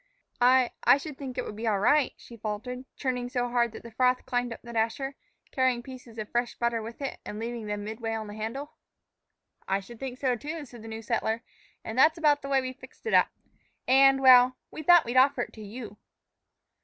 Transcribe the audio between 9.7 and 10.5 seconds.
should think so,